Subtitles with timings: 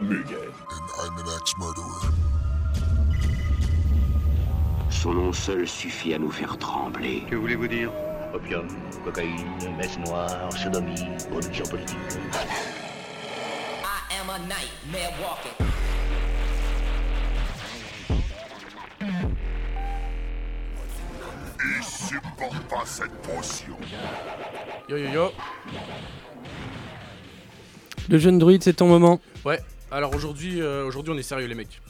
[0.00, 0.52] Mugen.
[0.70, 2.12] and I'm an ex-murderer.
[4.90, 7.24] Son nom seul suffit à nous faire trembler.
[7.28, 7.90] Que voulez-vous dire?
[8.32, 8.68] Opium,
[9.04, 11.96] cocaïne, messe noire, sodomie, production politique.
[13.82, 15.66] I am a nightmare walking.
[21.64, 23.76] Il supporte pas cette potion.
[24.88, 25.32] Yo yo yo.
[28.08, 29.20] Le jeune druide, c'est ton moment.
[29.44, 29.60] Ouais.
[29.90, 31.80] Alors aujourd'hui, euh, aujourd'hui on est sérieux les mecs.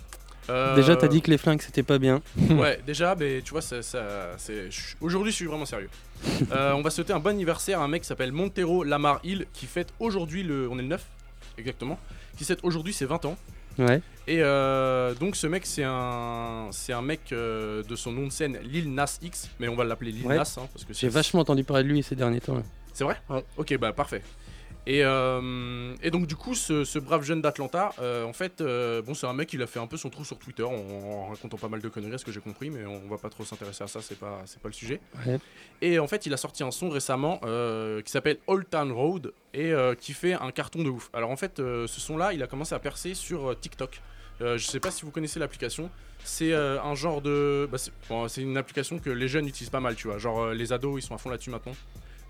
[0.51, 2.23] Euh, Déjà, t'as dit que les flingues, c'était pas bien.
[2.51, 4.69] Ouais, déjà, mais tu vois, ça, ça- c'est-
[5.01, 5.91] aujourd'hui je suis vraiment sérieux.
[6.53, 9.47] Euh, on va souhaiter un bon anniversaire à un mec qui s'appelle Montero Lamar Hill
[9.53, 10.69] qui fête aujourd'hui le.
[10.71, 11.05] On est le 9
[11.59, 11.99] exactement.
[12.37, 13.37] Qui fête aujourd'hui ses 20 ans.
[13.79, 14.01] Ouais.
[14.27, 18.33] Et euh, donc ce mec c'est un c'est un mec euh, de son nom de
[18.33, 20.37] scène Lil Nas X, mais on va l'appeler Lil Ouais.
[20.37, 22.57] Nas hein, parce que J'ai c'est vachement entendu parler de lui ces derniers temps.
[22.57, 22.63] là.
[22.95, 23.17] c'est vrai?
[23.29, 23.45] Ouais.
[23.57, 24.23] Ok, bah parfait.
[24.87, 29.03] Et, euh, et donc du coup, ce, ce brave jeune d'Atlanta, euh, en fait, euh,
[29.03, 31.29] bon, c'est un mec, il a fait un peu son trou sur Twitter en, en
[31.29, 33.85] racontant pas mal de conneries, ce que j'ai compris, mais on va pas trop s'intéresser
[33.85, 35.01] à ça, c'est pas, c'est pas le sujet.
[35.27, 35.39] Ouais.
[35.83, 39.73] Et en fait, il a sorti un son récemment qui s'appelle Old Town Road et
[40.01, 41.11] qui fait un carton de ouf.
[41.13, 44.01] Alors en fait, ce son-là, il a commencé à percer sur TikTok.
[44.41, 45.91] Je sais pas si vous connaissez l'application.
[46.25, 47.69] C'est un genre de.
[47.71, 50.19] bah, c'est bon, une application que les jeunes utilisent pas mal, tu vois.
[50.19, 51.75] Genre les ados, ils sont à fond là-dessus maintenant.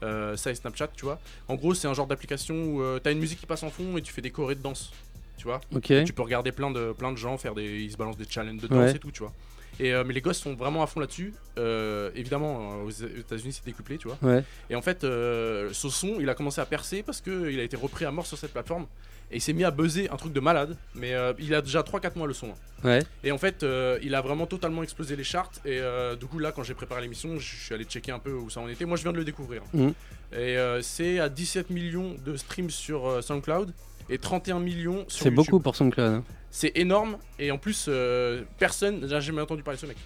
[0.02, 1.18] Euh, ça et Snapchat, tu vois.
[1.48, 3.96] En gros, c'est un genre d'application où euh, t'as une musique qui passe en fond
[3.96, 4.92] et tu fais des chorés de danse,
[5.36, 5.60] tu vois.
[5.74, 5.92] Ok.
[6.04, 7.80] Tu peux regarder plein de, plein de gens faire des.
[7.82, 8.96] Ils se balancent des challenges de danse Ouais.
[8.96, 9.32] et tout, tu vois.
[9.80, 11.32] Et, euh, mais les gosses sont vraiment à fond là-dessus.
[11.58, 14.18] Euh, évidemment, euh, aux États-Unis, c'est décuplé, tu vois.
[14.22, 14.42] Ouais.
[14.70, 17.76] Et en fait, euh, ce son, il a commencé à percer parce qu'il a été
[17.76, 18.86] repris à mort sur cette plateforme.
[19.30, 20.76] Et il s'est mis à buzzer un truc de malade.
[20.94, 22.48] Mais il a déjà 3-4 mois le son.
[22.48, 22.54] hein.
[22.82, 23.02] Ouais.
[23.22, 23.64] Et en fait,
[24.02, 25.52] il a vraiment totalement explosé les charts.
[25.66, 25.80] Et
[26.18, 28.60] du coup, là, quand j'ai préparé l'émission, je suis allé checker un peu où ça
[28.60, 28.86] en était.
[28.86, 29.62] Moi, je viens de le découvrir.
[29.74, 29.92] Mhm.
[30.34, 33.74] Et c'est à 17 millions de streams sur SoundCloud
[34.08, 36.04] et 31 millions sur C'est beaucoup pour son clan.
[36.04, 36.24] hein.
[36.50, 37.18] C'est énorme.
[37.38, 39.98] Et en plus, euh, personne n'a jamais entendu parler de ce mec.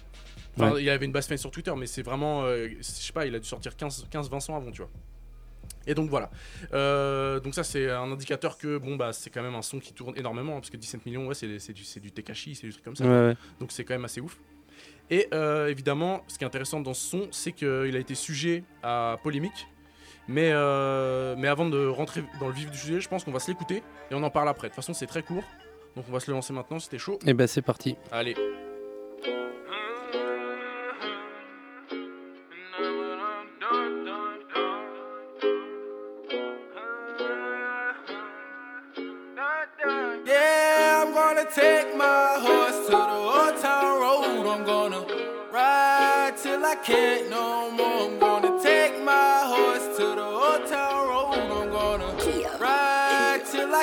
[0.57, 2.43] Enfin, il avait une basse fan sur Twitter, mais c'est vraiment.
[2.43, 4.91] euh, je sais pas, il a dû sortir 15-20 ans avant, tu vois.
[5.87, 6.29] Et donc voilà.
[6.73, 9.91] Euh, donc ça c'est un indicateur que bon bah c'est quand même un son qui
[9.91, 12.67] tourne énormément hein, parce que 17 millions ouais c'est c'est du c'est du Tekashi c'est
[12.67, 13.03] du truc comme ça.
[13.03, 13.35] Ouais, ouais.
[13.59, 14.39] Donc c'est quand même assez ouf.
[15.09, 18.63] Et euh, évidemment, ce qui est intéressant dans ce son, c'est qu'il a été sujet
[18.81, 19.67] à polémique.
[20.27, 23.39] Mais, euh, mais avant de rentrer dans le vif du sujet, je pense qu'on va
[23.39, 24.67] se l'écouter et on en parle après.
[24.67, 25.43] De toute façon, c'est très court.
[25.95, 27.19] Donc on va se le lancer maintenant, c'était chaud.
[27.25, 27.97] Et bah, c'est parti.
[28.11, 28.35] Allez.
[40.25, 44.47] Yeah, I'm gonna take my horse to the old town road.
[44.47, 45.05] I'm gonna
[45.51, 48.09] ride till I can't no more.
[48.09, 49.42] I'm gonna take my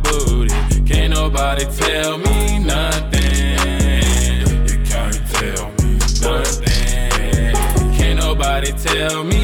[0.00, 0.54] booty.
[0.84, 3.58] Can't nobody tell me nothing.
[4.68, 7.54] You can't tell me nothing.
[7.96, 9.37] Can't nobody tell me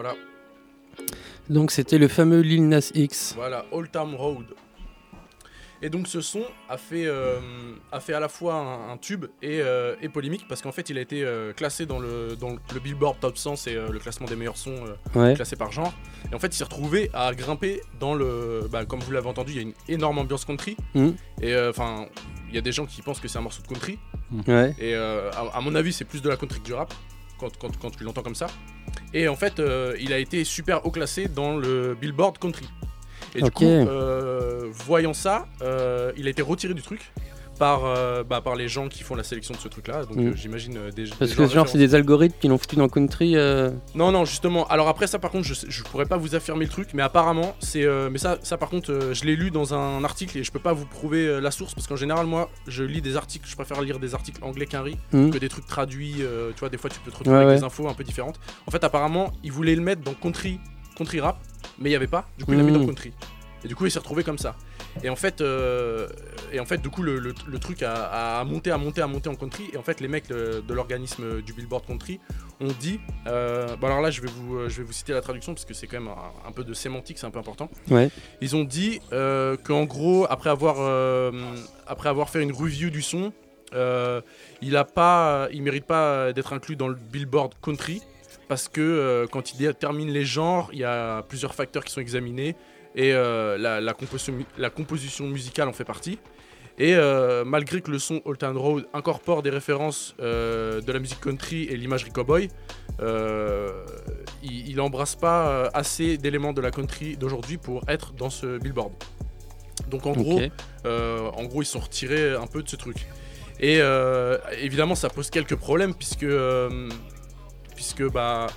[0.00, 0.14] Voilà.
[1.50, 3.32] Donc, c'était le fameux Lil Nas X.
[3.34, 4.46] Voilà, Old Town Road.
[5.82, 7.38] Et donc ce son a fait, euh,
[7.92, 10.90] a fait à la fois un, un tube et, euh, et polémique parce qu'en fait
[10.90, 14.26] il a été euh, classé dans le, dans le Billboard Top 100, c'est le classement
[14.26, 14.74] des meilleurs sons
[15.14, 15.34] Ouais.
[15.34, 15.94] classé par genre.
[16.32, 18.66] Et en fait il s'est retrouvé à grimper dans le...
[18.72, 20.76] Bah, comme vous l'avez entendu, il y a une énorme ambiance country.
[20.96, 21.14] Mhm.
[21.42, 22.06] Et enfin,
[22.48, 24.00] il y a des gens qui pensent que c'est un morceau de country.
[24.48, 24.74] Ouais.
[24.80, 26.92] Et à, à mon avis, c'est plus de la country que du rap,
[27.38, 28.48] quand, quand, quand tu l'entends comme ça.
[29.14, 32.68] Et en fait, euh, il a été super haut classé dans le Billboard Country.
[33.34, 37.12] Et du coup, euh, voyant ça, euh, il a été retiré du truc.
[37.58, 40.04] Par, euh, bah, par les gens qui font la sélection de ce truc-là.
[40.04, 40.26] Donc Mm.
[40.28, 42.88] euh, j'imagine euh, des, Parce des que genre, c'est des algorithmes qui l'ont foutu dans
[42.88, 43.36] Country.
[43.36, 44.66] euh, Non, non, justement.
[44.68, 47.54] Alors après ça, par contre, je, je pourrais pas vous affirmer le truc, mais apparemment,
[47.60, 47.84] c'est.
[47.84, 50.58] euh, mais ça, ça, par contre, je l'ai lu dans un article et je peux
[50.58, 53.48] pas vous prouver la source parce qu'en général, moi, je lis des articles.
[53.48, 55.30] Je préfère lire des articles anglais qu'un riz hmm.
[55.30, 56.16] que des trucs traduits.
[56.54, 57.58] tu vois, des fois, tu peux te retrouver Ouais, avec ouais.
[57.60, 58.38] des infos un peu différentes.
[58.66, 60.58] En fait, apparemment, ils voulaient le mettre dans country,
[60.96, 61.38] country rap,
[61.78, 62.26] mais il y avait pas.
[62.38, 62.86] Du coup, il l'a mis dans Mm.
[62.86, 63.12] country.
[63.64, 64.54] Et du coup, il s'est retrouvé comme ça.
[65.04, 66.08] Et en fait, euh,
[66.52, 69.06] et en fait, du coup, le, le- le truc a, a monté, a monté, a
[69.06, 69.70] monté en country.
[69.72, 72.18] Et en fait, les mecs de l'organisme du Billboard Country
[72.60, 72.98] ont dit.
[73.26, 75.64] euh, bon, alors là, je vais vous, euh, je vais vous citer la traduction parce
[75.64, 77.70] que c'est quand même un, un peu de sémantique, c'est un peu important.
[77.90, 78.10] Ouais.
[78.40, 80.76] Ils ont dit euh, qu'en gros, après avoir,
[81.86, 83.32] après avoir fait une review du son,
[83.72, 88.02] il a pas, il mérite pas d'être inclus dans le Billboard Country
[88.48, 92.00] parce que euh, quand il détermine les genres, il y a plusieurs facteurs qui sont
[92.00, 92.56] examinés
[92.94, 96.18] et euh, la, la composition, mu- la composition musicale en fait partie.
[96.78, 101.20] Et euh, malgré que le son Old Town Road incorpore des références de la musique
[101.20, 102.48] country et l'imagerie cowboy,
[103.00, 108.92] il, il embrasse pas assez d'éléments de la country d'aujourd'hui pour être dans ce billboard.
[109.90, 110.40] Donc en gros,
[110.86, 113.06] euh, en gros, ils sont retirés un peu de ce truc.
[113.58, 116.88] Et euh, évidemment, ça pose quelques problèmes puisque, euh,
[117.78, 118.48] puisque bah,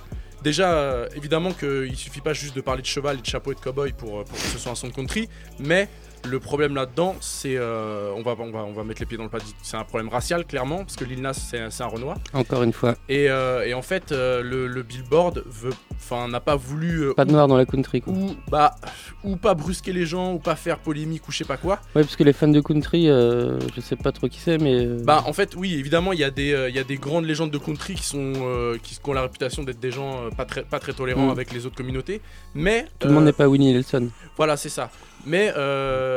[0.42, 3.60] déjà, évidemment qu'il suffit pas juste de parler de cheval et de chapeau et de
[3.60, 5.28] cowboy pour, pour que ce soit un son de country,
[5.60, 5.88] mais
[6.28, 9.24] le problème là-dedans, c'est, euh, on, va, on, va, on va mettre les pieds dans
[9.24, 12.16] le plat, c'est un problème racial clairement, parce que Lil Nas c'est un- Renoir.
[12.32, 15.44] Encore une fois, Et, euh, et en fait, euh, le, le Billboard
[16.28, 18.00] n'a pas voulu pas de noir dans la country.
[18.02, 18.12] Quoi.
[18.12, 18.74] ou, bah,
[19.24, 21.74] ou pas brusquer les gens, ou pas faire polémique, ou je sais pas quoi.
[21.96, 24.86] Ouais, parce que les fans de country, je sais pas trop qui c'est, mais.
[24.86, 27.50] Bah en fait oui évidemment il y, a des, il y a des grandes légendes
[27.50, 28.32] de country qui sont
[28.82, 31.30] qui, qui ont la réputation d'être des gens pas très pas très tolérants Mm.
[31.30, 32.20] avec les autres communautés
[32.54, 34.08] mais tout le monde n'est pas Winnie Nelson.
[34.36, 34.90] voilà c'est ça
[35.24, 36.11] mais euh,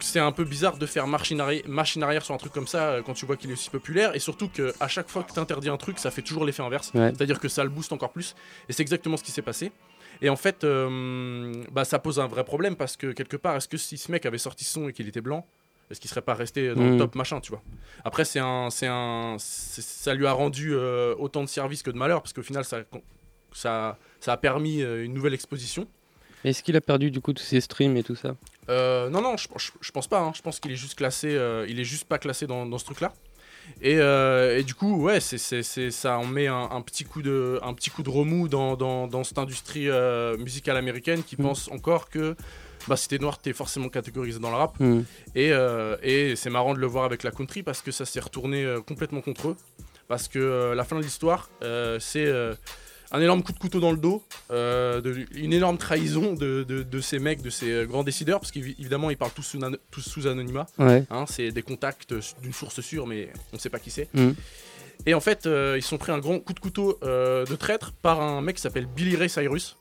[0.00, 3.14] c'est un peu bizarre de faire machine arrière, sur un truc comme ça euh, quand
[3.14, 5.68] tu vois qu'il est aussi populaire et surtout que à chaque fois que tu interdis
[5.70, 7.12] un truc ça fait toujours l'effet inverse Ouais.
[7.16, 8.34] c'est à dire que ça le booste encore plus
[8.68, 9.72] et c'est exactement ce qui s'est passé
[10.22, 13.68] et en fait euh, bah, ça pose un vrai problème parce que quelque part est-ce
[13.68, 15.46] que si ce mec avait sorti son et qu'il était blanc
[15.90, 16.98] est-ce qu'il serait pas resté dans le Mm.
[16.98, 17.62] top machin tu vois?
[18.04, 21.90] Après c'est un c'est un c'est- ça lui a rendu euh, autant de service que
[21.92, 22.78] de malheur parce qu'au final ça
[23.52, 25.86] ça ça a permis euh, une nouvelle exposition
[26.46, 28.34] Est-ce qu'il a perdu du coup tous ses streams et tout ça
[28.68, 30.20] euh, non, non, je, je- je pense pas.
[30.20, 30.32] hein.
[30.34, 31.28] Je pense qu'il est juste classé.
[31.34, 33.12] euh, il est juste pas classé dans, dans ce truc-là.
[33.82, 37.60] Et, euh, et du coup, ouais, c'est, ça en met un, un petit coup de,
[37.62, 39.88] un petit coup de remous dans, dans, dans cette industrie
[40.38, 41.42] musicale américaine qui Mm.
[41.42, 42.34] pense encore que
[42.88, 44.78] bah, si t'es noir, t'es forcément catégorisé dans le rap.
[44.80, 45.02] Hmm.
[45.34, 45.50] Et,
[46.02, 49.20] et c'est marrant de le voir avec la country parce que ça s'est retourné complètement
[49.20, 49.56] contre eux.
[50.08, 51.50] Parce que la fin de l'histoire,
[51.98, 52.32] c'est
[53.12, 56.82] un énorme coup de couteau dans le dos, euh, de- une énorme trahison de, de-
[56.82, 59.76] de ces mecs, de ces euh, grands décideurs, parce qu'évidemment ils parlent tous sous, nan-
[59.90, 60.66] tous sous anonymat.
[60.78, 61.04] Ouais.
[61.10, 62.12] hein, c'est des contacts
[62.42, 64.08] d'une source sûre, mais on ne sait pas qui c'est.
[64.14, 64.30] Mm.
[65.06, 67.92] Et en fait, euh, ils sont pris un grand coup de couteau euh, de traître
[67.92, 69.76] par un mec qui s'appelle Billy Ray Cyrus.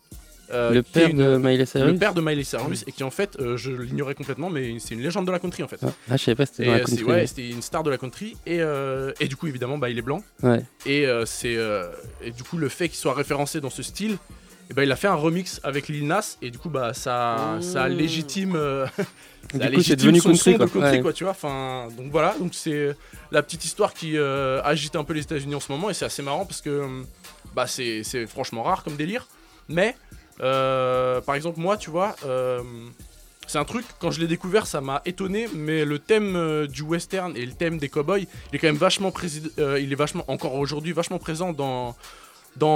[0.51, 3.09] Euh, le père une- de Miley le Cyrus père de Miley Cyrus et qui en
[3.11, 5.79] fait, euh, je l'ignorais complètement, mais c'est une légende de la country en fait.
[5.83, 7.03] Ah, ah, je savais pas, c'était Et dans la c'est- country.
[7.05, 9.97] ouais, c'était une star de la country et, euh, et du coup évidemment bah, il
[9.97, 10.61] est blanc Ouais.
[10.85, 11.87] et euh, c'est euh,
[12.23, 14.17] et du coup le fait qu'il soit référencé dans ce style
[14.69, 17.57] et ben il a fait un remix avec Lil Nas et du coup bah ça
[17.61, 18.85] ça légitime euh,
[19.53, 20.65] Du ça coup, c'est devenu son country, son quoi.
[20.65, 21.01] de country Ouais.
[21.01, 22.95] quoi tu vois enfin donc voilà donc c'est
[23.31, 26.05] la petite histoire qui euh, agite un peu les États-Unis en ce moment et c'est
[26.05, 26.87] assez marrant parce que euh,
[27.55, 29.27] bah c'est c'est franchement rare comme délire
[29.69, 29.95] mais
[30.41, 32.61] euh, par exemple moi tu vois euh,
[33.47, 36.81] c'est un truc, quand je l'ai découvert, ça m'a étonné, mais le thème euh, du
[36.81, 39.13] western et le thème des cowboys, il est quand même vachement
[39.59, 41.95] euh, il est vachement, encore aujourd'hui, vachement présent dans,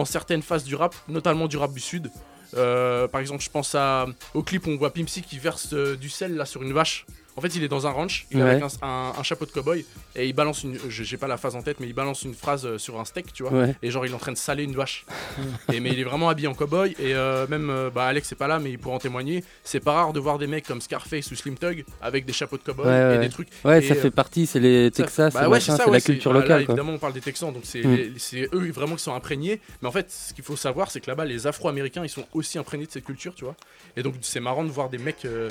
[0.06, 2.12] certaines phases du rap, notamment du rap du sud.
[2.52, 6.36] Par exemple, je pense à, au clip où on voit Pimpsy qui verse du sel
[6.36, 7.06] là sur une vache.
[7.40, 8.50] En fait, il est dans un ranch, il est Ouais.
[8.50, 11.56] avec un, un- un chapeau de cowboy et il balance une, j'ai pas la phrase
[11.56, 13.54] en tête, mais il balance une phrase euh, sur un steak, tu vois.
[13.54, 13.76] Ouais.
[13.82, 15.06] Et genre, il est en train de saler une vache.
[15.74, 16.92] et, mais il est vraiment habillé en cowboy.
[17.00, 19.42] Et euh, même, euh, bah, Alex est pas là, mais il pourra en témoigner.
[19.64, 22.58] C'est pas rare de voir des mecs comme Scarface ou Slim Tug avec des chapeaux
[22.58, 23.48] de cowboy Ouais, et des trucs.
[23.64, 26.44] Ouais, Et, ça euh, fait partie, c'est les Texas, bah c'est la culture bah là,
[26.44, 26.66] locale.
[26.66, 26.74] quoi.
[26.74, 28.16] évidemment, on parle des Texans, donc c'est Mm.
[28.18, 29.62] c'est eux vraiment qui sont imprégnés.
[29.82, 32.58] Mais en fait, ce qu'il faut savoir, c'est que là-bas, les Afro-Américains, ils sont aussi
[32.60, 33.56] imprégnés de cette culture, tu vois.
[33.96, 35.50] Et donc, c'est marrant de voir des mecs, euh,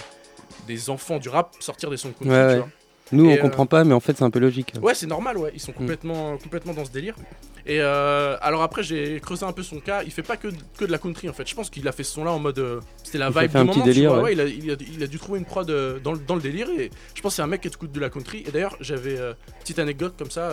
[0.67, 2.59] des enfants du rap sortir des sons de country, Ouais, tu ouais.
[2.59, 2.69] vois.
[3.11, 4.75] Nous, Et, on euh, comprend pas, mais en fait, c'est un peu logique.
[4.83, 5.51] Ouais, c'est normal, ouais.
[5.55, 5.61] Ils Mm.
[5.61, 7.15] sont complètement, complètement dans ce délire.
[7.65, 10.03] Et euh, alors après, j'ai creusé un peu son cas.
[10.03, 11.47] Il fait pas que, que de la country en fait.
[11.49, 12.59] Je pense qu'il a fait ce son-là en mode.
[12.59, 13.83] euh, C'était la Il vibe fait du un petit moment.
[13.87, 14.21] tu délire, ouais.
[14.21, 16.35] Ouais, il, a, il, a, il a dû trouver une prod euh, dans, le- dans
[16.35, 16.69] le délire.
[16.71, 18.45] Et je pense que c'est un mec qui écoute de la country.
[18.47, 20.51] Et d'ailleurs, j'avais euh, petite anecdote comme ça.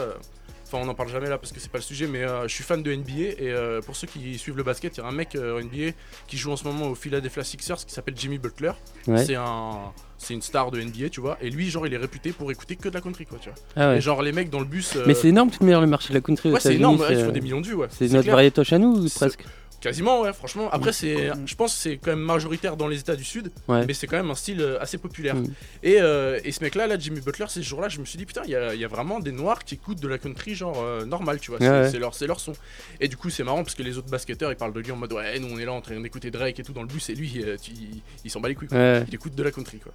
[0.66, 2.54] Enfin, on n'en parle jamais là parce que c'est pas le sujet, mais euh, je
[2.54, 3.12] suis fan de NBA.
[3.14, 5.96] Et euh, pour ceux qui suivent le basket, il y a un mec euh, NBA
[6.28, 8.72] qui joue en ce moment au Philadelphia Sixers qui s'appelle Jimmy Butler.
[9.08, 9.24] Ouais.
[9.24, 11.38] C'est un, c'est une star de NBA, tu vois.
[11.42, 13.58] Et lui, genre, il est réputé pour écouter que de la country, quoi, tu vois.
[13.76, 13.98] Ah ouais.
[13.98, 14.96] Et genre, les mecs dans le bus.
[14.96, 17.04] euh, Mais c'est énorme tout de manière le marché de la country Ouais, c'est énorme,
[17.10, 17.88] il faut euh, des millions de vues, ouais.
[17.90, 19.44] C'est notre variétoche à nous, presque.
[19.82, 20.68] Quasiment, ouais, franchement.
[20.72, 23.86] Après, c'est, je pense que c'est quand même majoritaire dans les États du Sud, Ouais.
[23.86, 25.36] mais c'est quand même un style euh, assez populaire.
[25.36, 25.46] Mm.
[25.84, 28.42] Et, euh, et ce mec-là, là, Jimmy Butler, ces jours-là, je me suis dit, putain,
[28.46, 31.40] il y y a vraiment des noirs qui écoutent de la country, genre euh, normal,
[31.40, 31.60] tu vois.
[31.60, 32.54] C'est, Ouais, leur, leur son.
[33.00, 34.96] Et du coup, c'est marrant parce que les autres basketteurs, ils parlent de lui en
[34.96, 37.08] mode, ouais, nous, on est là en train d'écouter Drake et tout dans le bus,
[37.12, 38.78] et lui, euh, tu- il, il s'en bat les couilles, quoi.
[38.80, 39.04] Ouais.
[39.08, 39.92] Il écoute de la country, quoi.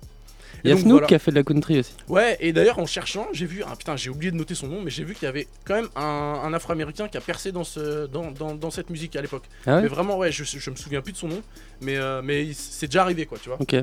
[0.62, 1.06] Il y a Snoop voilà.
[1.06, 1.94] qui a fait de la country aussi.
[2.08, 4.82] Ouais, et d'ailleurs en cherchant, j'ai vu, ah putain, j'ai oublié de noter son nom,
[4.82, 6.02] mais j'ai vu qu'il y avait quand même un,
[6.44, 9.44] un Afro-Américain qui a percé dans, ce, dans, dans, dans cette musique à l'époque.
[9.66, 11.42] Ah ouais mais vraiment, ouais, je, je me souviens plus de son nom,
[11.80, 13.58] mais, euh, mais c'est déjà arrivé, quoi, tu vois.
[13.58, 13.74] Ok.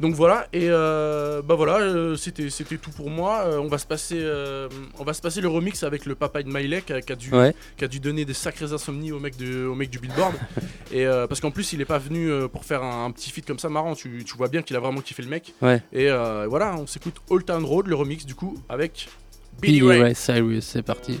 [0.00, 3.42] Donc voilà, et euh, bah voilà, euh, c'était c'était tout pour moi.
[3.44, 6.42] Euh, on va se passer, euh, on va se passer le remix avec le papa
[6.42, 7.54] de Miley qui a, qui a dû, Ouais.
[7.76, 10.34] qui a dû donner des sacrées insomnies au mec, de, au mec du Billboard.
[10.92, 13.58] et parce qu'en plus, il est pas venu pour faire un, un petit feat comme
[13.58, 13.94] ça marrant.
[13.94, 15.52] Tu, tu vois bien qu'il a vraiment kiffé le mec.
[15.60, 15.82] Ouais.
[15.92, 19.08] Et euh, voilà, on s'écoute Old Town Road, le remix du coup, avec
[19.60, 20.02] Billy Billy Ray.
[20.02, 21.20] Ray Cyrus, c'est parti.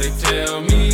[0.00, 0.89] Can't nobody tell me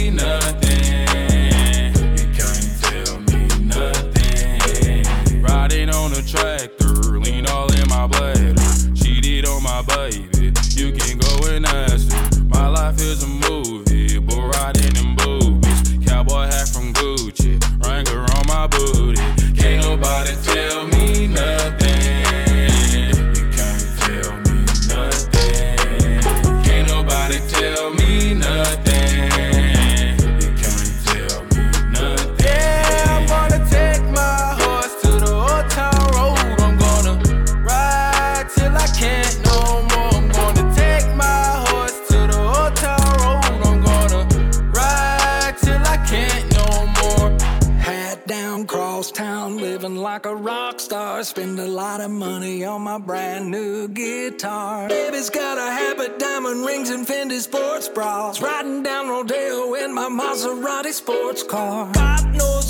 [51.27, 54.89] Spend a lot of money on my brand new guitar.
[54.89, 58.41] Baby's got a habit, diamond rings, and Fendi sports bras.
[58.41, 61.93] Riding down Rodeo in my Maserati sports car.
[61.93, 62.61] Got no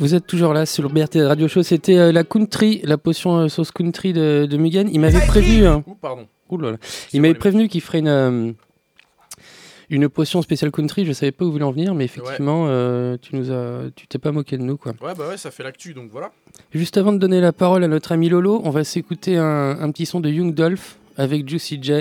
[0.00, 1.62] Vous êtes toujours là sur le BRT Radio Show.
[1.62, 4.88] C'était euh, la country, la potion euh, sauce country de, de Megan.
[4.90, 5.66] Il m'avait prévu.
[5.66, 5.84] hein.
[5.86, 6.26] Ouh, pardon.
[6.50, 6.76] Ouh là là.
[6.80, 8.52] C'est Il m'avait prévenu qu'il ferait une, euh,
[9.90, 11.04] une potion spéciale country.
[11.04, 14.06] Je savais pas où vous voulez en venir, mais effectivement, euh, tu nous as, tu
[14.06, 14.92] t'es pas moqué de nous, quoi.
[15.02, 16.32] Ouais, bah ouais, ça fait l'actu, donc voilà.
[16.72, 19.90] Juste avant de donner la parole à notre ami Lolo, on va s'écouter un, un
[19.90, 21.92] petit son de Young Dolph avec Juicy J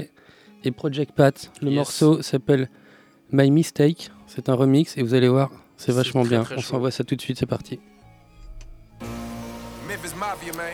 [0.63, 1.51] et Project Pat.
[1.61, 1.75] Le Yes.
[1.75, 2.69] morceau s'appelle
[3.33, 4.09] My Mistake.
[4.27, 6.43] C'est un remix et vous allez voir, c'est vachement très, bien.
[6.43, 7.79] très on s'envoie ça tout de suite, c'est parti.
[9.87, 10.73] Memphis Mafia, man.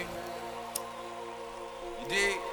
[2.01, 2.44] You dig?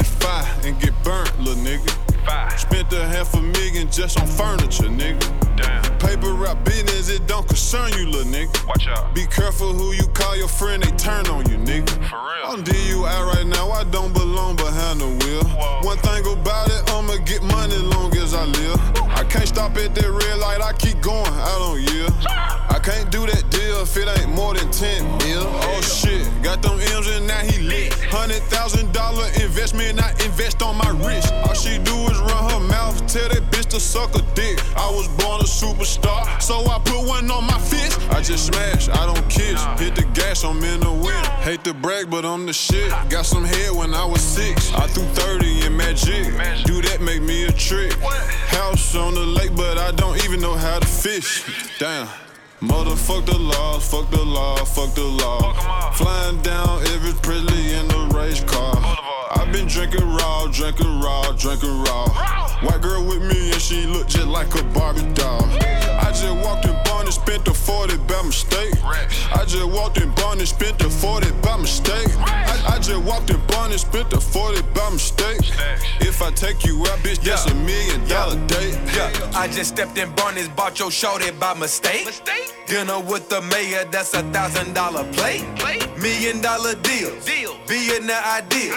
[0.00, 2.58] Run up fire and get burnt, little nigga.
[2.58, 5.89] Spent a half a million just on furniture, nigga.
[6.00, 8.66] Paper route business, it don't concern you, little nigga.
[8.66, 9.14] Watch out.
[9.14, 11.90] Be careful who you call your friend, they turn on you, nigga.
[12.08, 12.46] For real.
[12.48, 15.44] I'm DUI right now, I don't belong behind the wheel.
[15.44, 15.86] Whoa.
[15.86, 18.80] One thing about it, I'ma get money long as I live.
[19.10, 22.12] I can't stop at that red light, I keep going, I don't yield.
[22.26, 25.44] I can't do that deal, if it ain't more than 10 mil.
[25.44, 27.92] Oh shit, got them M's and now he lit.
[28.08, 31.32] Hundred thousand dollar investment, I invest on my wrist.
[31.44, 32.18] All she do is
[33.90, 34.56] suck a dick.
[34.76, 37.98] I was born a superstar, so I put one on my fist.
[38.10, 39.60] I just smash, I don't kiss.
[39.80, 41.26] Hit the gas, I'm in the wind.
[41.42, 42.90] Hate to brag, but I'm the shit.
[43.08, 44.72] Got some head when I was six.
[44.74, 46.24] I threw 30 in magic.
[46.66, 47.92] Do that make me a trick.
[48.54, 51.42] House on the lake, but I don't even know how to fish.
[51.80, 52.06] Damn.
[52.62, 55.90] Motherfuck the laws, fuck the law, fuck the law.
[55.92, 58.76] Flying down every Presley in the race car.
[59.34, 62.49] I've been drinking raw, drinking raw, drinking raw.
[62.62, 65.44] White girl with me and she look just like a Barbie doll.
[65.44, 66.76] I just walked in
[67.10, 68.72] and spent the 40 by mistake.
[68.84, 72.08] I just walked in Bond and spent the 40 by mistake.
[72.18, 75.40] I, I just walked in Bond and spent the 40 by mistake.
[76.00, 78.78] If I take you out, bitch, that's a million dollar date.
[78.94, 82.06] Yeah, I just stepped in Barney's, bought your shorty by mistake.
[82.66, 85.44] Dinner with the mayor, that's a thousand dollar plate.
[85.98, 87.18] Million dollar deal.
[87.20, 87.56] Deal.
[87.66, 88.74] Being the ideal.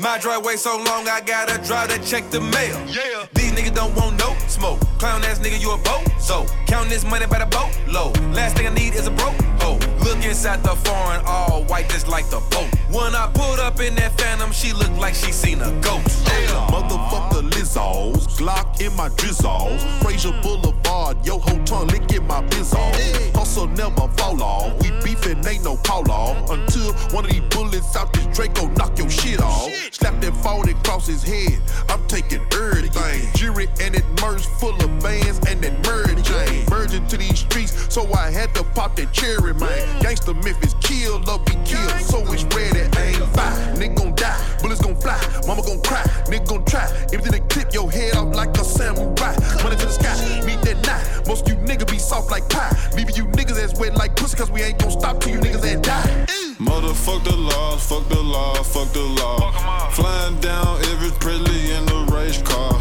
[0.00, 2.78] My driveway so long, I gotta drive to check the mail.
[2.86, 3.26] Yeah.
[3.34, 4.80] These niggas don't want no smoke.
[4.98, 6.06] Clown ass nigga, you a boat.
[6.20, 7.67] So, count this money by the boat.
[7.86, 8.10] Low.
[8.32, 9.34] Last thing I need is a broke.
[9.60, 12.68] Oh, look inside the foreign, all white just like the boat.
[12.90, 16.26] When I pulled up in that phantom, she looked like she seen a ghost.
[16.68, 19.82] Motherfucker Lizzos, Glock in my drizzles.
[20.02, 23.34] Fraser Boulevard, yo ho tongue licking my bizzles.
[23.34, 24.80] Hustle never fall off.
[24.82, 26.50] We beefing, ain't no call off.
[26.50, 29.70] Until one of these bullets out this Draco knock your shit off.
[29.90, 31.60] Slap that 40 across his head.
[31.88, 33.28] I'm taking everything.
[33.34, 36.64] Jury and it merge full of bands and that merge Jane.
[36.70, 40.02] Merging to these streets, so I had to pop that cherry, man.
[40.02, 41.90] Gangsta Memphis, kill or be killed.
[42.00, 43.76] So it's ready, ain't fine.
[43.76, 45.18] Nigga gon' die, bullets gon' fly.
[45.46, 46.86] Mama gon' cry, nigga gon' try.
[47.12, 49.34] Everything to clip your head off like a samurai.
[49.62, 51.26] Money to the sky, meet that night.
[51.26, 52.74] Most you niggas be soft like pie.
[52.94, 55.62] Leaving you niggas as wet like pussy, cause we ain't gon' stop till you niggas
[55.62, 56.26] that die.
[56.58, 59.90] Motherfuck the laws, fuck the law, fuck the law.
[59.90, 62.74] Flying down every Presley in the race car.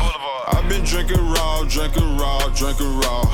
[0.50, 3.25] I've been drinking raw, drinking raw, drinking raw.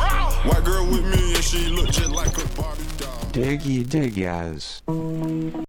[0.44, 1.13] White girl with me and
[1.54, 3.20] she look just like a Barbie doll.
[3.32, 4.82] Diggy Diggas.